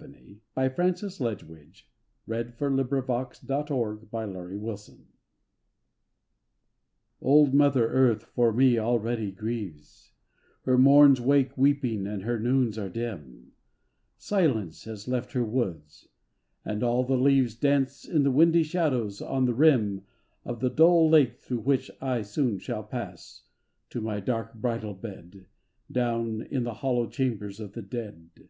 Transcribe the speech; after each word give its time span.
i8i 0.00 0.04
IN 0.06 0.40
GREECE 0.54 1.18
THE 1.18 1.34
DEPARTURE 2.26 2.96
OF 2.96 4.06
PROSERPINE 4.08 5.06
Old 7.20 7.52
mother 7.52 7.86
Earth 7.88 8.22
for 8.24 8.50
me 8.50 8.78
already 8.78 9.30
grieves, 9.30 10.12
Her 10.62 10.78
morns 10.78 11.20
wake 11.20 11.58
weeping 11.58 12.06
and 12.06 12.22
her 12.22 12.38
noons 12.38 12.78
are 12.78 12.88
dim, 12.88 13.52
Silence 14.16 14.84
has 14.84 15.06
left 15.06 15.32
her 15.32 15.44
woods, 15.44 16.08
and 16.64 16.82
all 16.82 17.04
the 17.04 17.18
leaves 17.18 17.54
Dance 17.54 18.06
in 18.08 18.22
the 18.22 18.30
windy 18.32 18.62
shadows 18.62 19.20
on 19.20 19.44
the 19.44 19.52
rim 19.52 20.06
Of 20.46 20.60
the 20.60 20.70
dull 20.70 21.10
lake 21.10 21.36
thro' 21.36 21.58
which 21.58 21.90
I 22.00 22.22
soon 22.22 22.58
shall 22.58 22.84
pass 22.84 23.42
To 23.90 24.00
my 24.00 24.20
dark 24.20 24.54
bridal 24.54 24.94
bed 24.94 25.44
Down 25.92 26.40
in 26.50 26.64
the 26.64 26.72
hollow 26.80 27.06
chambers 27.06 27.60
of 27.60 27.74
the 27.74 27.82
dead. 27.82 28.48